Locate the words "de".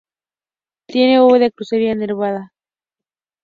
1.45-1.51